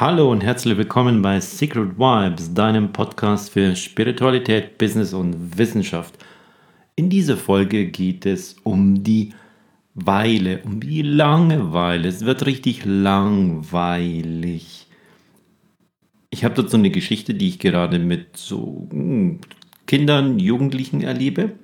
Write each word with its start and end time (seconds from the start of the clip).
Hallo 0.00 0.30
und 0.30 0.44
herzlich 0.44 0.78
willkommen 0.78 1.22
bei 1.22 1.40
Secret 1.40 1.98
Vibes, 1.98 2.54
deinem 2.54 2.92
Podcast 2.92 3.50
für 3.50 3.74
Spiritualität, 3.74 4.78
Business 4.78 5.12
und 5.12 5.58
Wissenschaft. 5.58 6.14
In 6.94 7.10
dieser 7.10 7.36
Folge 7.36 7.86
geht 7.86 8.24
es 8.24 8.54
um 8.62 9.02
die 9.02 9.34
Weile, 9.94 10.60
um 10.62 10.78
die 10.78 11.02
Langeweile. 11.02 12.06
Es 12.06 12.24
wird 12.24 12.46
richtig 12.46 12.84
langweilig. 12.84 14.86
Ich 16.30 16.44
habe 16.44 16.54
dazu 16.54 16.76
eine 16.76 16.90
Geschichte, 16.90 17.34
die 17.34 17.48
ich 17.48 17.58
gerade 17.58 17.98
mit 17.98 18.36
so 18.36 18.86
hm, 18.92 19.40
Kindern, 19.88 20.38
Jugendlichen 20.38 21.00
erlebe, 21.00 21.54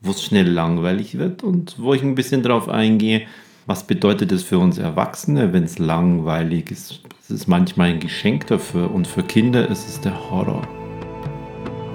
wo 0.00 0.10
es 0.10 0.24
schnell 0.24 0.48
langweilig 0.48 1.16
wird 1.16 1.44
und 1.44 1.76
wo 1.78 1.94
ich 1.94 2.02
ein 2.02 2.16
bisschen 2.16 2.42
darauf 2.42 2.68
eingehe, 2.68 3.28
was 3.70 3.84
bedeutet 3.84 4.32
es 4.32 4.42
für 4.42 4.58
uns 4.58 4.78
Erwachsene, 4.78 5.52
wenn 5.52 5.62
es 5.62 5.78
langweilig 5.78 6.72
ist? 6.72 7.02
Es 7.22 7.30
ist 7.30 7.46
manchmal 7.46 7.90
ein 7.90 8.00
Geschenk 8.00 8.48
dafür 8.48 8.92
und 8.92 9.06
für 9.06 9.22
Kinder 9.22 9.68
ist 9.68 9.88
es 9.88 10.00
der 10.00 10.28
Horror. 10.28 10.66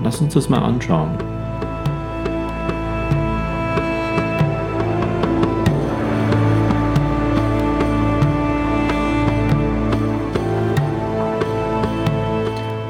Lass 0.01 0.21
uns 0.21 0.35
das 0.35 0.47
mal 0.47 0.59
anschauen. 0.59 1.17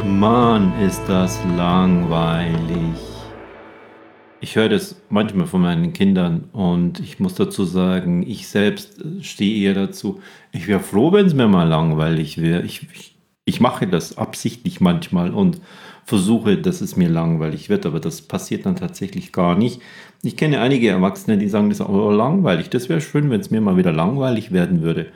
Mann, 0.04 0.71
ist 0.79 1.02
das 1.07 1.40
langweilig. 1.57 3.15
Ich 4.45 4.55
höre 4.55 4.70
das 4.70 5.02
manchmal 5.09 5.48
von 5.48 5.63
meinen 5.63 5.91
Kindern 5.91 6.44
und 6.54 6.99
ich 6.99 7.20
muss 7.20 7.34
dazu 7.34 7.63
sagen, 7.63 8.22
ich 8.22 8.48
selbst 8.48 9.04
stehe 9.21 9.63
eher 9.63 9.73
dazu. 9.73 10.21
Ich 10.52 10.68
wäre 10.68 10.81
froh, 10.81 11.12
wenn 11.12 11.26
es 11.26 11.34
mir 11.34 11.48
mal 11.48 11.68
langweilig 11.68 12.40
wäre. 12.40 12.62
Ich, 12.62 12.85
ich, 12.94 13.16
ich, 13.44 13.59
mache 13.59 13.88
das 13.88 14.20
absichtlich 14.20 14.80
manchmal 14.81 15.34
und 15.34 15.62
versuche, 16.05 16.60
dass 16.60 16.82
es 16.82 16.96
mir 16.96 17.10
langweilig 17.10 17.70
wird, 17.70 17.88
aber 17.88 17.99
das 17.99 18.21
passiert 18.21 18.68
dann 18.68 18.76
tatsächlich 18.76 19.32
gar 19.32 19.57
nicht. 19.57 19.82
Ich 20.21 20.38
kenne 20.38 20.62
einige 20.62 20.90
Erwachsene, 20.90 21.40
die 21.40 21.49
sagen, 21.49 21.70
das 21.70 21.79
ist 21.79 21.90
oh, 21.90 22.12
langweilig. 22.12 22.70
Das 22.70 22.88
wäre 22.88 23.01
schön, 23.01 23.32
wenn 23.32 23.41
es 23.41 23.49
mir 23.49 23.62
mal 23.62 23.77
wieder 23.77 23.93
langweilig 23.93 24.51
werden 24.51 24.84
würde. 24.84 25.07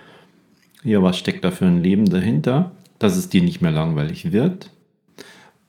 Ja, 0.83 1.03
was 1.03 1.19
steckt 1.19 1.44
da 1.44 1.52
für 1.52 1.67
ein 1.67 1.83
Leben 1.83 2.09
dahinter, 2.09 2.72
dass 2.97 3.16
es 3.16 3.30
dir 3.30 3.44
nicht 3.44 3.61
mehr 3.61 3.69
langweilig 3.69 4.31
wird? 4.31 4.72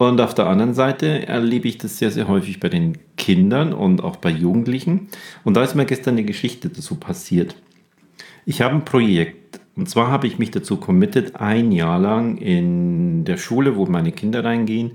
Und 0.00 0.18
auf 0.22 0.32
der 0.32 0.46
anderen 0.46 0.72
Seite 0.72 1.26
erlebe 1.26 1.68
ich 1.68 1.76
das 1.76 1.98
sehr, 1.98 2.10
sehr 2.10 2.26
häufig 2.26 2.58
bei 2.58 2.70
den 2.70 2.96
Kindern 3.18 3.74
und 3.74 4.02
auch 4.02 4.16
bei 4.16 4.30
Jugendlichen. 4.30 5.08
Und 5.44 5.58
da 5.58 5.62
ist 5.62 5.74
mir 5.74 5.84
gestern 5.84 6.14
eine 6.14 6.24
Geschichte 6.24 6.70
dazu 6.70 6.94
passiert. 6.94 7.54
Ich 8.46 8.62
habe 8.62 8.76
ein 8.76 8.86
Projekt. 8.86 9.60
Und 9.76 9.90
zwar 9.90 10.10
habe 10.10 10.26
ich 10.26 10.38
mich 10.38 10.50
dazu 10.52 10.78
committed, 10.78 11.36
ein 11.36 11.70
Jahr 11.70 11.98
lang 11.98 12.38
in 12.38 13.26
der 13.26 13.36
Schule, 13.36 13.76
wo 13.76 13.84
meine 13.84 14.10
Kinder 14.10 14.42
reingehen, 14.42 14.92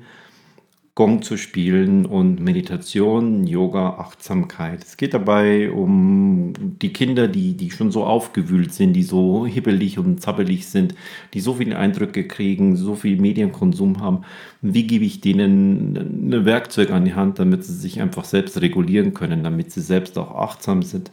Gong 0.95 1.21
zu 1.21 1.35
spielen 1.35 2.05
und 2.05 2.39
Meditation, 2.39 3.45
Yoga, 3.45 3.97
Achtsamkeit. 3.97 4.81
Es 4.81 4.95
geht 4.95 5.13
dabei 5.13 5.69
um 5.69 6.53
die 6.81 6.93
Kinder, 6.93 7.27
die, 7.27 7.57
die 7.57 7.69
schon 7.69 7.91
so 7.91 8.05
aufgewühlt 8.05 8.73
sind, 8.73 8.93
die 8.93 9.03
so 9.03 9.45
hibbelig 9.45 9.99
und 9.99 10.21
zappelig 10.21 10.67
sind, 10.67 10.95
die 11.33 11.41
so 11.41 11.55
viele 11.55 11.77
Eindrücke 11.77 12.25
kriegen, 12.25 12.77
so 12.77 12.95
viel 12.95 13.19
Medienkonsum 13.19 13.99
haben. 13.99 14.21
Wie 14.61 14.87
gebe 14.87 15.03
ich 15.03 15.19
denen 15.19 16.31
ein 16.31 16.45
Werkzeug 16.45 16.91
an 16.91 17.03
die 17.03 17.13
Hand, 17.13 17.39
damit 17.39 17.65
sie 17.65 17.73
sich 17.73 18.01
einfach 18.01 18.23
selbst 18.23 18.61
regulieren 18.61 19.13
können, 19.13 19.43
damit 19.43 19.71
sie 19.71 19.81
selbst 19.81 20.17
auch 20.17 20.33
achtsam 20.33 20.81
sind? 20.81 21.11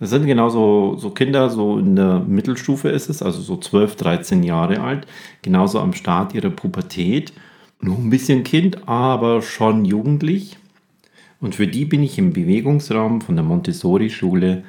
Das 0.00 0.08
sind 0.08 0.24
genauso 0.24 0.96
so 0.96 1.10
Kinder, 1.10 1.50
so 1.50 1.78
in 1.78 1.96
der 1.96 2.20
Mittelstufe 2.20 2.88
ist 2.88 3.10
es, 3.10 3.22
also 3.22 3.42
so 3.42 3.58
12, 3.58 3.94
13 3.96 4.42
Jahre 4.42 4.80
alt, 4.80 5.06
genauso 5.42 5.80
am 5.80 5.92
Start 5.92 6.34
ihrer 6.34 6.48
Pubertät 6.48 7.34
noch 7.82 7.98
ein 7.98 8.10
bisschen 8.10 8.44
Kind, 8.44 8.88
aber 8.88 9.42
schon 9.42 9.84
jugendlich. 9.84 10.58
Und 11.40 11.56
für 11.56 11.66
die 11.66 11.84
bin 11.84 12.02
ich 12.02 12.18
im 12.18 12.32
Bewegungsraum 12.32 13.20
von 13.20 13.34
der 13.34 13.44
Montessori-Schule 13.44 14.64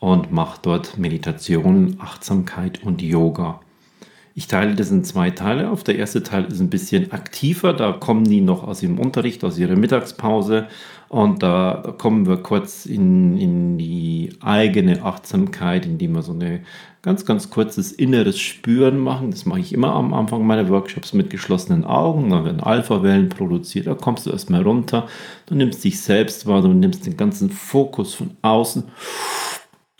und 0.00 0.32
mache 0.32 0.58
dort 0.62 0.98
Meditation, 0.98 1.96
Achtsamkeit 2.00 2.82
und 2.82 3.00
Yoga. 3.00 3.60
Ich 4.40 4.46
teile 4.46 4.74
das 4.74 4.90
in 4.90 5.04
zwei 5.04 5.28
Teile. 5.28 5.68
Auf 5.68 5.84
der 5.84 5.98
erste 5.98 6.22
Teil 6.22 6.46
ist 6.46 6.60
ein 6.60 6.70
bisschen 6.70 7.12
aktiver. 7.12 7.74
Da 7.74 7.92
kommen 7.92 8.24
die 8.24 8.40
noch 8.40 8.64
aus 8.66 8.82
ihrem 8.82 8.98
Unterricht, 8.98 9.44
aus 9.44 9.58
ihrer 9.58 9.76
Mittagspause. 9.76 10.66
Und 11.10 11.42
da 11.42 11.94
kommen 11.98 12.26
wir 12.26 12.38
kurz 12.38 12.86
in, 12.86 13.36
in 13.36 13.76
die 13.76 14.30
eigene 14.40 15.02
Achtsamkeit, 15.02 15.84
indem 15.84 16.14
wir 16.14 16.22
so 16.22 16.32
ein 16.32 16.64
ganz, 17.02 17.26
ganz 17.26 17.50
kurzes 17.50 17.92
inneres 17.92 18.38
Spüren 18.38 18.98
machen. 18.98 19.30
Das 19.30 19.44
mache 19.44 19.60
ich 19.60 19.74
immer 19.74 19.92
am 19.92 20.14
Anfang 20.14 20.46
meiner 20.46 20.70
Workshops 20.70 21.12
mit 21.12 21.28
geschlossenen 21.28 21.84
Augen. 21.84 22.30
Da 22.30 22.42
werden 22.42 22.60
Alpha-Wellen 22.60 23.28
produziert. 23.28 23.88
Da 23.88 23.94
kommst 23.94 24.24
du 24.24 24.30
erstmal 24.30 24.62
runter. 24.62 25.06
Du 25.44 25.54
nimmst 25.54 25.84
dich 25.84 26.00
selbst 26.00 26.46
wahr. 26.46 26.62
Du 26.62 26.68
nimmst 26.68 27.04
den 27.04 27.18
ganzen 27.18 27.50
Fokus 27.50 28.14
von 28.14 28.30
außen 28.40 28.84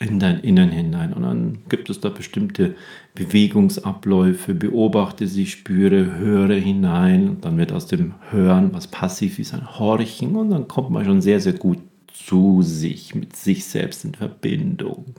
in 0.01 0.19
dein 0.19 0.41
Innern 0.41 0.71
hinein. 0.71 1.13
Und 1.13 1.23
dann 1.23 1.59
gibt 1.69 1.91
es 1.91 2.01
da 2.01 2.09
bestimmte 2.09 2.75
Bewegungsabläufe, 3.15 4.55
beobachte 4.55 5.27
sie, 5.27 5.47
spüre, 5.47 6.17
höre 6.17 6.55
hinein. 6.55 7.29
Und 7.29 7.45
dann 7.45 7.59
wird 7.59 7.71
aus 7.71 7.87
dem 7.87 8.15
Hören, 8.31 8.73
was 8.73 8.89
passiv 8.89 9.39
ist, 9.39 9.53
ein 9.53 9.79
Horchen. 9.79 10.37
Und 10.37 10.51
dann 10.51 10.69
kommt 10.69 10.91
man 10.91 11.05
schon 11.05 11.21
sehr, 11.21 11.41
sehr 11.41 11.53
gut 11.53 11.79
zu 12.13 12.63
sich, 12.63 13.15
mit 13.15 13.37
sich 13.37 13.67
selbst 13.67 14.05
in 14.05 14.15
Verbindung. 14.15 15.15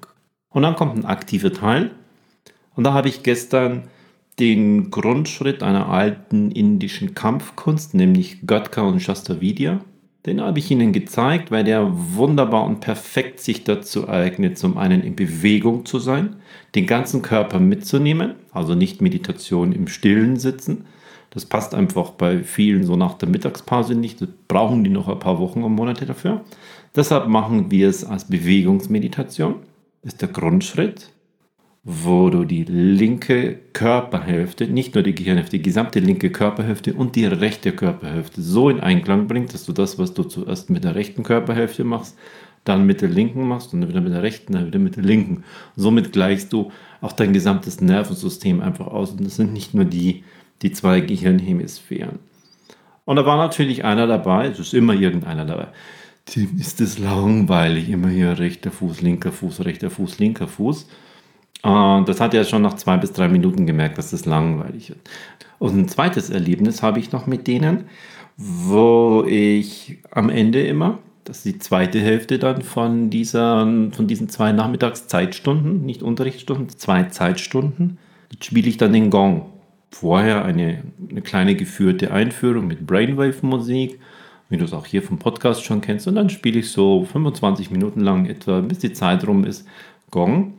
Und 0.50 0.64
dann 0.64 0.76
kommt 0.76 0.98
ein 0.98 1.06
aktiver 1.06 1.54
Teil. 1.54 1.92
Und 2.76 2.84
da 2.84 2.94
habe 2.94 3.08
ich 3.08 3.22
gestern 3.22 3.84
den 4.40 4.90
Grundschritt 4.90 5.62
einer 5.62 5.90
alten 5.90 6.50
indischen 6.50 7.14
Kampfkunst, 7.14 7.94
nämlich 7.94 8.48
Gatka 8.48 8.82
und 8.82 9.00
Shastavidya, 9.00 9.82
den 10.26 10.40
habe 10.42 10.60
ich 10.60 10.70
Ihnen 10.70 10.94
gezeigt, 10.94 11.50
weil 11.50 11.64
der 11.64 11.90
wunderbar 11.92 12.66
und 12.66 12.80
perfekt 12.80 13.40
sich 13.40 13.64
dazu 13.64 14.08
eignet, 14.08 14.58
zum 14.58 14.78
einen 14.78 15.02
in 15.02 15.16
Bewegung 15.16 15.86
zu 15.86 15.98
sein, 15.98 16.36
den 16.76 16.86
ganzen 16.86 17.22
Körper 17.22 17.60
mitzunehmen, 17.60 18.36
also 18.52 18.76
nicht 18.76 19.02
Meditation 19.02 19.72
im 19.74 19.88
Stillen 19.88 20.38
sitzen. 20.38 20.86
Das 21.32 21.46
passt 21.46 21.74
einfach 21.74 22.12
bei 22.12 22.44
vielen 22.44 22.84
so 22.84 22.96
nach 22.96 23.16
der 23.16 23.30
Mittagspause 23.30 23.96
nicht. 23.96 24.22
Das 24.22 24.30
brauchen 24.48 24.84
die 24.84 24.90
noch 24.90 25.08
ein 25.08 25.20
paar 25.20 25.40
Wochen 25.40 25.64
und 25.64 25.74
Monate 25.74 26.06
dafür. 26.06 26.42
Deshalb 26.96 27.28
machen 27.28 27.72
wir 27.72 27.88
es 27.88 28.04
als 28.04 28.26
Bewegungsmeditation. 28.26 29.56
Das 30.04 30.14
ist 30.14 30.22
der 30.22 30.30
Grundschritt 30.30 31.10
wo 31.84 32.30
du 32.30 32.46
die 32.46 32.64
linke 32.64 33.60
Körperhälfte, 33.74 34.68
nicht 34.68 34.94
nur 34.94 35.04
die 35.04 35.16
Gehirnhälfte, 35.16 35.58
die 35.58 35.64
gesamte 35.64 36.00
linke 36.00 36.30
Körperhälfte 36.30 36.94
und 36.94 37.16
die 37.16 37.26
rechte 37.26 37.72
Körperhälfte 37.72 38.42
so 38.42 38.70
in 38.70 38.80
Einklang 38.80 39.28
bringst, 39.28 39.56
dass 39.56 39.66
du 39.66 39.74
das, 39.74 39.98
was 39.98 40.14
du 40.14 40.24
zuerst 40.24 40.70
mit 40.70 40.84
der 40.84 40.94
rechten 40.94 41.24
Körperhälfte 41.24 41.84
machst, 41.84 42.16
dann 42.64 42.86
mit 42.86 43.02
der 43.02 43.10
linken 43.10 43.48
machst 43.48 43.74
und 43.74 43.82
dann 43.82 43.90
wieder 43.90 44.02
mit 44.02 44.14
der 44.14 44.22
rechten, 44.22 44.54
dann 44.54 44.68
wieder 44.68 44.78
mit 44.78 44.96
der 44.96 45.04
linken. 45.04 45.44
somit 45.76 46.12
gleichst 46.12 46.54
du 46.54 46.72
auch 47.02 47.14
dein 47.14 47.34
gesamtes 47.34 47.82
Nervensystem 47.82 48.62
einfach 48.62 48.86
aus. 48.88 49.12
Und 49.12 49.26
das 49.26 49.38
sind 49.38 49.52
nicht 49.52 49.74
nur 49.74 49.86
die, 49.86 50.24
die 50.62 50.72
zwei 50.72 51.02
Gehirnhemisphären. 51.02 52.20
Und 53.06 53.16
da 53.16 53.26
war 53.26 53.38
natürlich 53.38 53.84
einer 53.84 54.06
dabei, 54.06 54.48
es 54.48 54.60
ist 54.60 54.76
immer 54.76 54.94
irgendeiner 54.94 55.46
dabei. 55.46 55.70
Dem 56.36 56.60
ist 56.60 56.80
es 56.80 57.00
langweilig, 57.00 57.90
immer 57.90 58.10
hier 58.10 58.38
rechter 58.38 58.70
Fuß, 58.70 59.02
linker 59.02 59.32
Fuß, 59.32 59.66
rechter 59.66 59.90
Fuß, 59.90 60.20
linker 60.20 60.48
Fuß. 60.48 60.88
Und 61.64 62.10
das 62.10 62.20
hat 62.20 62.34
er 62.34 62.44
schon 62.44 62.64
nach 62.64 62.76
zwei 62.76 62.98
bis 62.98 63.12
drei 63.12 63.28
Minuten 63.28 63.66
gemerkt, 63.66 63.98
dass 63.98 64.12
das 64.12 64.26
langweilig 64.26 64.90
wird. 64.90 65.10
Und 65.60 65.78
ein 65.78 65.88
zweites 65.88 66.30
Erlebnis 66.30 66.82
habe 66.82 67.00
ich 67.00 67.12
noch 67.12 67.28
mit 67.28 67.46
denen, 67.46 67.86
wo 68.38 69.24
ich 69.28 70.00
am 70.10 70.30
Ende 70.30 70.66
immer, 70.66 70.98
das 71.24 71.38
ist 71.38 71.46
die 71.46 71.60
zweite 71.60 72.00
Hälfte 72.00 72.40
dann 72.40 72.64
von, 72.64 73.12
dieser, 73.12 73.62
von 73.92 74.08
diesen 74.08 74.30
zwei 74.30 74.52
Nachmittagszeitstunden, 74.52 75.86
nicht 75.86 76.02
Unterrichtsstunden, 76.02 76.70
zwei 76.70 77.04
Zeitstunden, 77.04 78.00
spiele 78.42 78.70
ich 78.70 78.78
dann 78.78 78.94
den 78.94 79.12
Gong. 79.12 79.46
Vorher 79.92 80.46
eine, 80.46 80.84
eine 81.10 81.22
kleine 81.22 81.56
geführte 81.56 82.12
Einführung 82.12 82.66
mit 82.66 82.88
Brainwave-Musik, 82.88 84.00
wie 84.50 84.58
du 84.58 84.66
es 84.66 84.74
auch 84.74 84.86
hier 84.86 85.04
vom 85.04 85.20
Podcast 85.20 85.64
schon 85.64 85.82
kennst. 85.82 86.08
Und 86.08 86.16
dann 86.16 86.30
spiele 86.30 86.60
ich 86.60 86.72
so 86.72 87.06
25 87.06 87.70
Minuten 87.70 88.00
lang 88.00 88.26
etwa, 88.26 88.62
bis 88.62 88.80
die 88.80 88.94
Zeit 88.94 89.28
rum 89.28 89.44
ist, 89.44 89.68
Gong. 90.10 90.54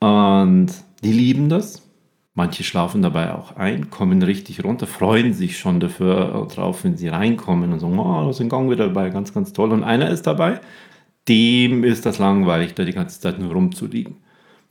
Und 0.00 0.68
die 1.02 1.12
lieben 1.12 1.48
das. 1.48 1.82
Manche 2.34 2.62
schlafen 2.62 3.02
dabei 3.02 3.34
auch 3.34 3.56
ein, 3.56 3.90
kommen 3.90 4.22
richtig 4.22 4.62
runter, 4.62 4.86
freuen 4.86 5.34
sich 5.34 5.58
schon 5.58 5.80
dafür 5.80 6.46
drauf, 6.54 6.84
wenn 6.84 6.96
sie 6.96 7.08
reinkommen 7.08 7.72
und 7.72 7.80
sagen, 7.80 7.98
oh, 7.98 8.30
da 8.30 8.38
ein 8.38 8.48
Gang 8.48 8.70
wieder 8.70 8.86
dabei, 8.86 9.10
ganz, 9.10 9.34
ganz 9.34 9.52
toll. 9.52 9.72
Und 9.72 9.82
einer 9.82 10.08
ist 10.08 10.24
dabei, 10.24 10.60
dem 11.28 11.82
ist 11.82 12.06
das 12.06 12.18
langweilig, 12.18 12.74
da 12.74 12.84
die 12.84 12.92
ganze 12.92 13.20
Zeit 13.20 13.40
nur 13.40 13.52
rumzuliegen. 13.52 14.18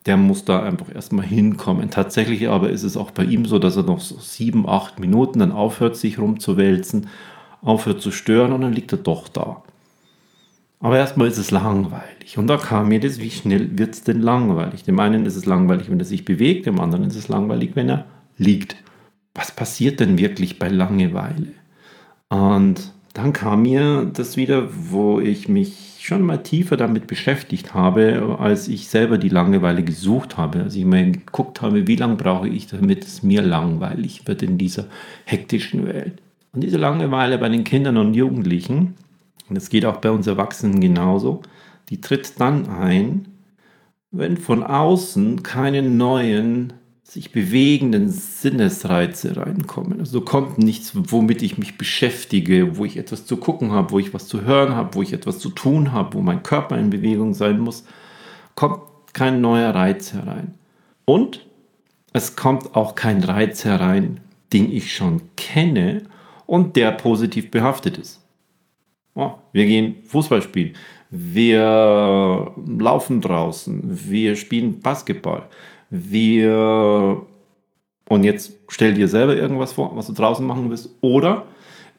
Der 0.05 0.15
muss 0.15 0.45
da 0.45 0.63
einfach 0.63 0.93
erstmal 0.95 1.25
hinkommen. 1.25 1.89
Tatsächlich 1.89 2.47
aber 2.47 2.69
ist 2.69 2.83
es 2.83 2.95
auch 2.95 3.11
bei 3.11 3.25
ihm 3.25 3.43
so, 3.43 3.59
dass 3.59 3.75
er 3.75 3.83
noch 3.83 3.99
so 3.99 4.17
sieben, 4.17 4.67
acht 4.67 4.99
Minuten 4.99 5.39
dann 5.39 5.51
aufhört, 5.51 5.97
sich 5.97 6.19
rumzuwälzen, 6.19 7.09
aufhört 7.61 8.01
zu 8.01 8.11
stören 8.11 8.53
und 8.53 8.61
dann 8.61 8.71
liegt 8.71 8.93
er 8.93 8.99
doch 8.99 9.27
da. 9.27 9.63
Aber 10.79 10.97
erstmal 10.97 11.27
ist 11.27 11.37
es 11.37 11.51
langweilig. 11.51 12.37
Und 12.37 12.47
da 12.47 12.57
kam 12.57 12.89
mir 12.89 12.99
das, 12.99 13.19
wie 13.19 13.31
schnell 13.31 13.77
wird 13.77 13.95
es 13.95 14.03
denn 14.03 14.21
langweilig? 14.21 14.83
Dem 14.83 14.99
einen 14.99 15.25
ist 15.25 15.35
es 15.35 15.45
langweilig, 15.45 15.89
wenn 15.89 15.99
er 15.99 16.05
sich 16.05 16.23
bewegt, 16.23 16.67
dem 16.67 16.79
anderen 16.79 17.05
ist 17.05 17.15
es 17.15 17.29
langweilig, 17.29 17.71
wenn 17.73 17.89
er 17.89 18.05
liegt. 18.37 18.75
Was 19.33 19.51
passiert 19.51 19.99
denn 19.99 20.17
wirklich 20.17 20.59
bei 20.59 20.67
Langeweile? 20.67 21.53
Und 22.29 22.91
dann 23.13 23.33
kam 23.33 23.63
mir 23.63 24.05
das 24.13 24.37
wieder, 24.37 24.67
wo 24.91 25.19
ich 25.19 25.49
mich 25.49 25.97
schon 26.01 26.21
mal 26.21 26.37
tiefer 26.37 26.77
damit 26.77 27.07
beschäftigt 27.07 27.73
habe, 27.73 28.37
als 28.39 28.67
ich 28.67 28.87
selber 28.87 29.17
die 29.17 29.29
Langeweile 29.29 29.83
gesucht 29.83 30.37
habe. 30.37 30.63
Als 30.63 30.75
ich 30.75 30.85
mal 30.85 31.11
geguckt 31.11 31.61
habe, 31.63 31.87
wie 31.87 31.95
lange 31.95 32.15
brauche 32.15 32.47
ich, 32.47 32.67
damit 32.67 33.03
es 33.03 33.23
mir 33.23 33.41
langweilig 33.41 34.27
wird 34.27 34.43
in 34.43 34.59
dieser 34.59 34.85
hektischen 35.25 35.87
Welt. 35.87 36.21
Und 36.53 36.61
diese 36.61 36.77
Langeweile 36.77 37.39
bei 37.39 37.49
den 37.49 37.63
Kindern 37.63 37.97
und 37.97 38.13
Jugendlichen, 38.13 38.93
und 39.49 39.55
es 39.55 39.69
geht 39.69 39.85
auch 39.85 39.97
bei 39.97 40.11
uns 40.11 40.27
Erwachsenen 40.27 40.79
genauso, 40.81 41.41
die 41.89 42.01
tritt 42.01 42.39
dann 42.39 42.67
ein, 42.67 43.27
wenn 44.11 44.37
von 44.37 44.63
außen 44.63 45.43
keine 45.43 45.81
neuen 45.81 46.73
sich 47.03 47.31
bewegenden 47.31 48.09
Sinnesreize 48.09 49.37
reinkommen. 49.37 50.01
Also 50.01 50.19
kommt 50.19 50.57
nichts, 50.57 50.91
womit 50.93 51.41
ich 51.41 51.57
mich 51.57 51.77
beschäftige, 51.77 52.77
wo 52.77 52.83
ich 52.83 52.97
etwas 52.97 53.25
zu 53.25 53.37
gucken 53.37 53.71
habe, 53.71 53.91
wo 53.91 53.99
ich 53.99 54.13
was 54.13 54.27
zu 54.27 54.41
hören 54.41 54.75
habe, 54.75 54.95
wo 54.95 55.01
ich 55.01 55.13
etwas 55.13 55.39
zu 55.39 55.49
tun 55.49 55.93
habe, 55.93 56.17
wo 56.17 56.21
mein 56.21 56.43
Körper 56.43 56.77
in 56.77 56.89
Bewegung 56.89 57.33
sein 57.33 57.59
muss, 57.59 57.85
kommt 58.55 58.81
kein 59.13 59.39
neuer 59.39 59.73
Reiz 59.73 60.11
herein. 60.11 60.55
Und 61.05 61.45
es 62.11 62.35
kommt 62.35 62.75
auch 62.75 62.95
kein 62.95 63.23
Reiz 63.23 63.63
herein, 63.63 64.19
den 64.51 64.69
ich 64.69 64.93
schon 64.93 65.21
kenne 65.37 66.03
und 66.45 66.75
der 66.75 66.91
positiv 66.91 67.51
behaftet 67.51 67.97
ist. 67.97 68.21
Oh, 69.19 69.31
wir 69.51 69.65
gehen 69.65 69.95
Fußball 70.03 70.43
spielen, 70.43 70.73
wir 71.09 72.51
laufen 72.77 73.19
draußen, 73.19 73.81
wir 73.83 74.35
spielen 74.35 74.79
Basketball, 74.79 75.49
wir 75.89 77.25
und 78.09 78.23
jetzt 78.23 78.53
stell 78.69 78.93
dir 78.93 79.07
selber 79.07 79.35
irgendwas 79.35 79.73
vor, 79.73 79.95
was 79.95 80.05
du 80.05 80.13
draußen 80.13 80.45
machen 80.45 80.69
willst. 80.69 80.91
Oder 81.01 81.47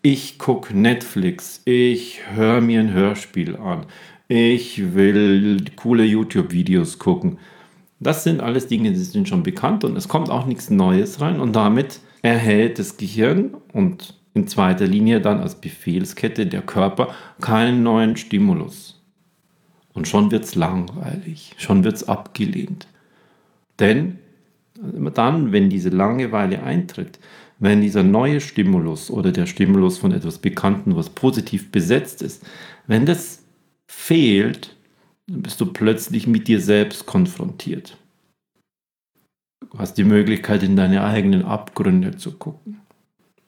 ich 0.00 0.38
gucke 0.38 0.78
Netflix, 0.78 1.60
ich 1.64 2.20
höre 2.32 2.60
mir 2.60 2.78
ein 2.78 2.92
Hörspiel 2.92 3.56
an, 3.56 3.86
ich 4.28 4.94
will 4.94 5.64
coole 5.74 6.04
YouTube-Videos 6.04 7.00
gucken. 7.00 7.38
Das 7.98 8.22
sind 8.22 8.40
alles 8.40 8.68
Dinge, 8.68 8.92
die 8.92 8.98
sind 8.98 9.28
schon 9.28 9.42
bekannt 9.42 9.82
und 9.82 9.96
es 9.96 10.06
kommt 10.06 10.30
auch 10.30 10.46
nichts 10.46 10.70
Neues 10.70 11.20
rein. 11.20 11.40
Und 11.40 11.56
damit 11.56 11.98
erhält 12.22 12.78
das 12.78 12.96
Gehirn 12.96 13.56
und 13.72 14.14
in 14.38 14.48
zweiter 14.48 14.86
Linie 14.86 15.20
dann 15.20 15.40
als 15.40 15.56
Befehlskette 15.56 16.46
der 16.46 16.62
Körper 16.62 17.14
keinen 17.40 17.82
neuen 17.82 18.16
Stimulus. 18.16 19.02
Und 19.92 20.06
schon 20.06 20.30
wird 20.30 20.44
es 20.44 20.54
langweilig, 20.54 21.54
schon 21.58 21.82
wird 21.84 21.96
es 21.96 22.08
abgelehnt. 22.08 22.86
Denn 23.80 24.18
immer 24.94 25.10
dann, 25.10 25.52
wenn 25.52 25.70
diese 25.70 25.88
Langeweile 25.88 26.62
eintritt, 26.62 27.18
wenn 27.58 27.80
dieser 27.80 28.04
neue 28.04 28.40
Stimulus 28.40 29.10
oder 29.10 29.32
der 29.32 29.46
Stimulus 29.46 29.98
von 29.98 30.12
etwas 30.12 30.38
Bekannten, 30.38 30.94
was 30.94 31.10
positiv 31.10 31.72
besetzt 31.72 32.22
ist, 32.22 32.46
wenn 32.86 33.04
das 33.04 33.42
fehlt, 33.88 34.76
dann 35.26 35.42
bist 35.42 35.60
du 35.60 35.66
plötzlich 35.66 36.26
mit 36.28 36.46
dir 36.46 36.60
selbst 36.60 37.06
konfrontiert. 37.06 37.96
Du 39.70 39.78
hast 39.78 39.94
die 39.94 40.04
Möglichkeit, 40.04 40.62
in 40.62 40.76
deine 40.76 41.02
eigenen 41.02 41.44
Abgründe 41.44 42.16
zu 42.16 42.38
gucken. 42.38 42.80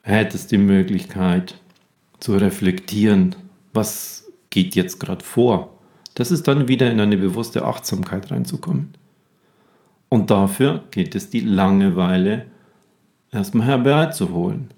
Hättest 0.03 0.51
die 0.51 0.57
Möglichkeit 0.57 1.59
zu 2.19 2.35
reflektieren, 2.35 3.35
was 3.73 4.31
geht 4.49 4.75
jetzt 4.75 4.99
gerade 4.99 5.23
vor. 5.23 5.77
Das 6.15 6.31
ist 6.31 6.47
dann 6.47 6.67
wieder 6.67 6.91
in 6.91 6.99
eine 6.99 7.17
bewusste 7.17 7.65
Achtsamkeit 7.65 8.31
reinzukommen. 8.31 8.93
Und 10.09 10.29
dafür 10.29 10.83
geht 10.91 11.15
es, 11.15 11.29
die 11.29 11.39
Langeweile 11.39 12.47
erstmal 13.31 13.67
herbeizuholen. 13.67 14.69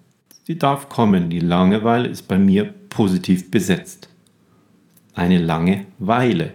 Sie 0.45 0.59
darf 0.59 0.89
kommen. 0.89 1.29
Die 1.29 1.39
Langeweile 1.39 2.07
ist 2.07 2.27
bei 2.27 2.37
mir 2.37 2.65
positiv 2.89 3.49
besetzt. 3.49 4.09
Eine 5.15 5.39
lange 5.39 5.85
Weile. 5.99 6.53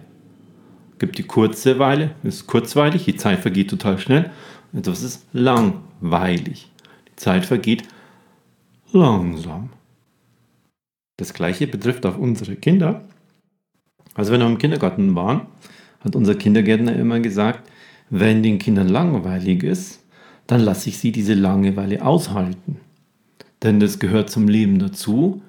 Gibt 0.99 1.17
die 1.17 1.23
kurze 1.23 1.79
Weile, 1.79 2.11
ist 2.23 2.45
kurzweilig, 2.45 3.05
die 3.05 3.15
Zeit 3.15 3.39
vergeht 3.39 3.69
total 3.69 3.97
schnell. 3.97 4.31
Etwas 4.73 5.01
ist 5.01 5.25
langweilig. 5.33 6.69
Die 7.07 7.15
Zeit 7.15 7.45
vergeht 7.45 7.83
langsam. 8.91 9.69
Das 11.17 11.33
gleiche 11.33 11.67
betrifft 11.67 12.05
auch 12.05 12.17
unsere 12.17 12.55
Kinder. 12.55 13.05
Als 14.13 14.31
wir 14.31 14.37
noch 14.37 14.49
im 14.49 14.57
Kindergarten 14.57 15.15
waren, 15.15 15.47
hat 16.01 16.15
unser 16.15 16.35
Kindergärtner 16.35 16.95
immer 16.95 17.19
gesagt, 17.19 17.69
wenn 18.09 18.41
den 18.41 18.57
Kindern 18.57 18.87
langweilig 18.87 19.63
ist, 19.63 20.03
dann 20.47 20.61
lasse 20.61 20.89
ich 20.89 20.97
sie 20.97 21.11
diese 21.11 21.33
Langeweile 21.33 22.03
aushalten. 22.03 22.77
Denn 23.61 23.79
das 23.79 23.99
gehört 23.99 24.29
zum 24.29 24.47
Leben 24.47 24.79
dazu, 24.79 25.41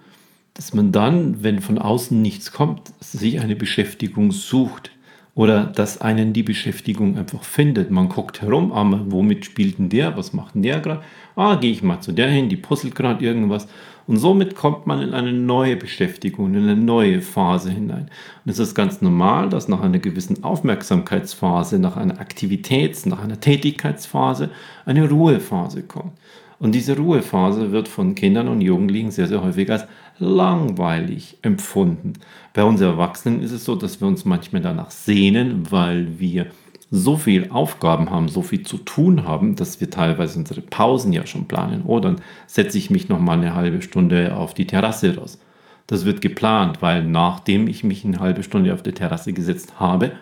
dass 0.55 0.75
man 0.75 0.93
dann, 0.93 1.43
wenn 1.43 1.61
von 1.61 1.79
außen 1.79 2.21
nichts 2.21 2.53
kommt, 2.53 2.93
sich 3.01 3.41
eine 3.41 3.57
Beschäftigung 3.57 4.33
sucht 4.33 4.91
oder 5.35 5.65
dass 5.65 6.01
einen 6.01 6.33
die 6.33 6.43
Beschäftigung 6.43 7.17
einfach 7.17 7.45
findet. 7.45 7.91
Man 7.91 8.09
guckt 8.09 8.43
herum, 8.43 8.73
ah, 8.73 9.01
womit 9.07 9.45
spielt 9.45 9.79
denn 9.79 9.89
der, 9.89 10.17
was 10.17 10.33
macht 10.33 10.55
denn 10.55 10.63
der 10.63 10.81
gerade? 10.81 11.03
Ah, 11.37 11.57
gehe 11.57 11.71
ich 11.71 11.83
mal 11.83 12.01
zu 12.01 12.13
der 12.13 12.29
hin, 12.29 12.49
die 12.49 12.57
puzzelt 12.57 12.95
gerade 12.95 13.25
irgendwas 13.25 13.69
und 14.11 14.17
somit 14.17 14.57
kommt 14.57 14.89
man 14.89 15.03
in 15.03 15.15
eine 15.15 15.33
neue 15.33 15.77
Beschäftigung, 15.77 16.53
in 16.53 16.65
eine 16.65 16.75
neue 16.75 17.23
Phase 17.23 17.71
hinein. 17.71 18.11
Und 18.45 18.51
es 18.51 18.59
ist 18.59 18.75
ganz 18.75 19.01
normal, 19.01 19.49
dass 19.49 19.69
nach 19.69 19.83
einer 19.83 20.01
gewissen 20.01 20.43
Aufmerksamkeitsphase, 20.43 21.79
nach 21.79 21.97
einer 21.97 22.19
Aktivitäts-, 22.19 23.07
nach 23.07 23.23
einer 23.23 23.39
Tätigkeitsphase 23.39 24.51
eine 24.85 25.09
Ruhephase 25.09 25.85
kommt. 25.85 26.15
Und 26.61 26.75
diese 26.75 26.97
Ruhephase 26.97 27.73
wird 27.73 27.89
von 27.89 28.15
Kindern 28.15 28.47
und 28.47 28.61
Jugendlichen 28.61 29.11
sehr, 29.11 29.27
sehr 29.27 29.43
häufig 29.43 29.71
als 29.73 29.87
langweilig 30.19 31.39
empfunden. 31.41 32.13
Bei 32.53 32.63
uns 32.63 32.83
Erwachsenen 32.83 33.43
ist 33.43 33.53
es 33.53 33.65
so, 33.65 33.75
dass 33.75 34.01
wir 34.03 34.07
uns 34.07 34.27
manchmal 34.27 34.61
danach 34.61 34.91
sehnen, 34.91 35.71
weil 35.71 36.21
wir 36.21 36.49
so 36.91 37.17
viel 37.17 37.49
Aufgaben 37.51 38.11
haben, 38.11 38.29
so 38.29 38.43
viel 38.43 38.63
zu 38.63 38.77
tun 38.77 39.25
haben, 39.25 39.57
dass 39.57 39.81
wir 39.81 39.89
teilweise 39.89 40.39
unsere 40.39 40.61
Pausen 40.61 41.15
ja 41.15 41.25
schon 41.25 41.49
planen. 41.49 41.85
Oh, 41.87 41.99
dann 41.99 42.17
setze 42.47 42.77
ich 42.77 42.91
mich 42.91 43.09
noch 43.09 43.21
mal 43.21 43.39
eine 43.39 43.55
halbe 43.55 43.81
Stunde 43.81 44.37
auf 44.37 44.53
die 44.53 44.67
Terrasse 44.67 45.17
raus. 45.17 45.41
Das 45.87 46.05
wird 46.05 46.21
geplant, 46.21 46.83
weil 46.83 47.05
nachdem 47.05 47.69
ich 47.69 47.85
mich 47.85 48.05
eine 48.05 48.21
halbe 48.21 48.43
Stunde 48.43 48.75
auf 48.75 48.83
die 48.83 48.93
Terrasse 48.93 49.33
gesetzt 49.33 49.81
habe, 49.81 50.13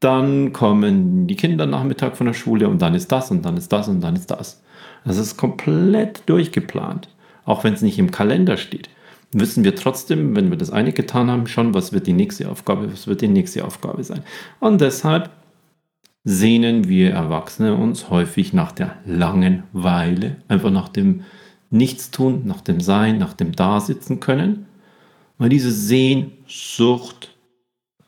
dann 0.00 0.52
kommen 0.52 1.26
die 1.26 1.36
Kinder 1.36 1.66
Nachmittag 1.66 2.16
von 2.16 2.26
der 2.26 2.34
Schule 2.34 2.68
und 2.68 2.82
dann 2.82 2.94
ist 2.94 3.10
das 3.10 3.30
und 3.30 3.44
dann 3.44 3.56
ist 3.56 3.72
das 3.72 3.88
und 3.88 4.00
dann 4.00 4.16
ist 4.16 4.30
das. 4.30 4.62
Das 5.04 5.16
ist 5.16 5.36
komplett 5.36 6.22
durchgeplant. 6.26 7.08
Auch 7.44 7.64
wenn 7.64 7.74
es 7.74 7.82
nicht 7.82 7.98
im 7.98 8.10
Kalender 8.10 8.56
steht, 8.56 8.88
wissen 9.32 9.64
wir 9.64 9.74
trotzdem, 9.74 10.34
wenn 10.36 10.50
wir 10.50 10.56
das 10.56 10.70
eine 10.70 10.92
getan 10.92 11.30
haben, 11.30 11.46
schon, 11.46 11.74
was 11.74 11.92
wird 11.92 12.06
die 12.06 12.12
nächste 12.12 12.50
Aufgabe, 12.50 12.90
was 12.90 13.06
wird 13.06 13.20
die 13.20 13.28
nächste 13.28 13.64
Aufgabe 13.64 14.02
sein. 14.04 14.22
Und 14.60 14.80
deshalb 14.80 15.30
sehnen 16.24 16.88
wir 16.88 17.10
Erwachsene 17.10 17.74
uns 17.74 18.08
häufig 18.08 18.52
nach 18.54 18.72
der 18.72 18.96
langen 19.04 19.64
Weile, 19.72 20.36
einfach 20.48 20.70
nach 20.70 20.88
dem 20.88 21.22
Nichtstun, 21.70 22.42
nach 22.46 22.62
dem 22.62 22.80
Sein, 22.80 23.18
nach 23.18 23.34
dem 23.34 23.52
Dasitzen 23.52 24.20
können, 24.20 24.66
weil 25.36 25.50
diese 25.50 25.72
Sehnsucht 25.72 27.33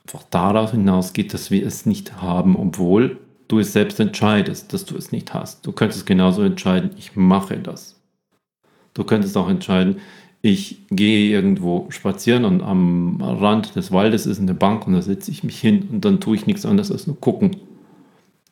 einfach 0.06 0.25
darauf 0.30 0.70
hinausgeht, 0.72 1.34
dass 1.34 1.50
wir 1.50 1.66
es 1.66 1.86
nicht 1.86 2.20
haben, 2.20 2.56
obwohl 2.56 3.18
du 3.48 3.58
es 3.58 3.72
selbst 3.72 4.00
entscheidest, 4.00 4.72
dass 4.72 4.84
du 4.84 4.96
es 4.96 5.12
nicht 5.12 5.34
hast. 5.34 5.66
Du 5.66 5.72
könntest 5.72 6.06
genauso 6.06 6.42
entscheiden, 6.42 6.90
ich 6.96 7.16
mache 7.16 7.58
das. 7.58 8.00
Du 8.94 9.04
könntest 9.04 9.36
auch 9.36 9.48
entscheiden, 9.48 9.96
ich 10.42 10.86
gehe 10.90 11.30
irgendwo 11.30 11.86
spazieren 11.90 12.44
und 12.44 12.62
am 12.62 13.20
Rand 13.20 13.75
des 13.76 13.92
Waldes 13.92 14.26
ist 14.26 14.40
eine 14.40 14.54
Bank 14.54 14.86
und 14.86 14.94
da 14.94 15.02
setze 15.02 15.30
ich 15.30 15.44
mich 15.44 15.58
hin 15.58 15.88
und 15.90 16.04
dann 16.04 16.20
tue 16.20 16.36
ich 16.36 16.46
nichts 16.46 16.64
anderes 16.64 16.92
als 16.92 17.06
nur 17.06 17.20
gucken 17.20 17.56